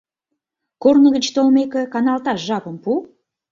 —Корно 0.83 1.07
гыч 1.15 1.25
толмеке, 1.35 1.81
каналташ 1.93 2.39
жапым 2.47 2.75
пу. 2.83 2.91